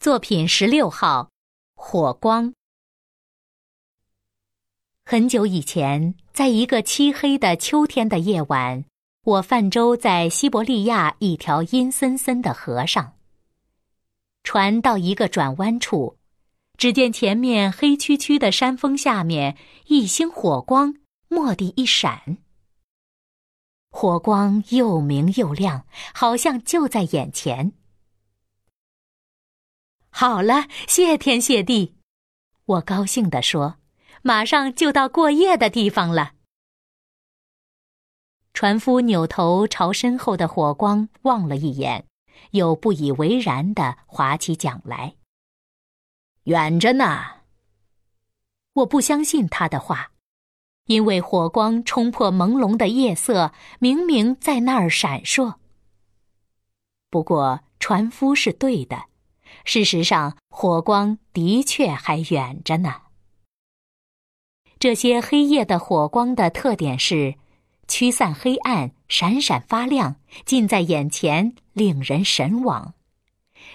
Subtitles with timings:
[0.00, 1.28] 作品十六号，
[1.74, 2.54] 火光。
[5.04, 8.84] 很久以前，在一个漆黑的秋天的夜晚，
[9.24, 13.14] 我泛舟在西伯利亚一条阴森森的河上。
[14.44, 16.16] 船到一个转弯处，
[16.76, 19.56] 只见前面黑黢黢的山峰下面，
[19.86, 20.94] 一星火光
[21.30, 22.38] 蓦地一闪。
[23.90, 25.84] 火光又明又亮，
[26.14, 27.72] 好像就在眼前。
[30.20, 31.94] 好了，谢天谢地，
[32.64, 33.76] 我高兴地说
[34.22, 36.32] ：“马上就到过夜的地方了。”
[38.52, 42.04] 船夫扭头朝身后的火光望了一眼，
[42.50, 45.14] 又不以为然地划起桨来。
[46.42, 47.24] 远着呢。
[48.72, 50.10] 我不相信他的话。
[50.86, 55.58] 因为火光冲破朦胧的夜色，明明在那儿闪烁。
[57.08, 59.04] 不过船夫是对的，
[59.64, 63.02] 事实上火光的确还远着呢。
[64.78, 67.34] 这些黑夜的火光的特点是，
[67.88, 72.94] 驱散黑暗，闪闪发亮，近在眼前，令人神往。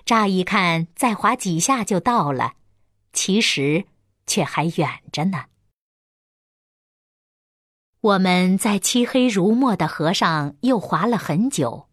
[0.05, 2.53] 乍一看，再划几下就到了，
[3.11, 3.85] 其实
[4.25, 5.45] 却还远着呢。
[7.99, 11.87] 我们在漆黑如墨的河上又划了很久，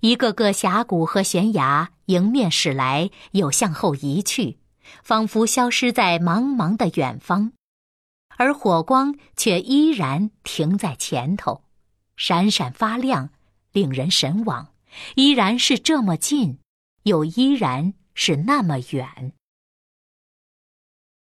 [0.00, 4.58] 一个个峡谷和悬崖迎面驶来，又向后移去，
[5.02, 7.52] 仿佛消失在茫茫的远方，
[8.36, 11.62] 而火光却依然停在前头，
[12.16, 13.30] 闪闪发亮，
[13.72, 14.72] 令人神往，
[15.14, 16.58] 依然是这么近，
[17.04, 19.32] 又依然是那么远。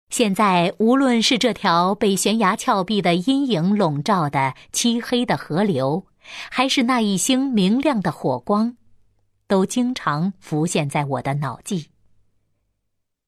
[0.09, 6.07] 现在，无论是这条被悬崖峭壁的阴影笼罩的漆黑的河流，
[6.49, 8.77] 还是那一星明亮的火光，
[9.47, 11.89] 都经常浮现在我的脑际。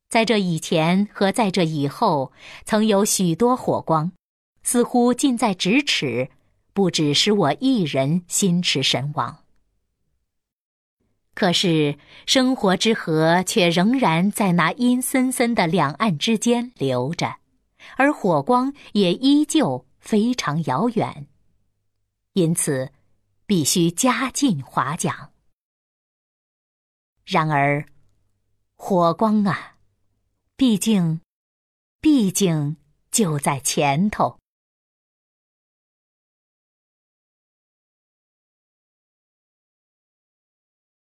[0.10, 2.32] 在这以前和在这以后，
[2.66, 4.12] 曾有许多火光，
[4.64, 6.30] 似乎近在咫尺，
[6.74, 9.44] 不只使我一人心驰神往。
[11.36, 17.38] 可是，生活之河却仍然在那阴森森的两岸之间流着，
[17.96, 21.28] 而火光也依旧非常遥远。
[22.34, 22.92] 因此，
[23.46, 25.30] 必须加进划桨。
[27.32, 27.86] 然而，
[28.76, 29.76] 火光啊，
[30.58, 31.22] 毕竟，
[32.02, 32.76] 毕竟
[33.12, 34.39] 就在前头。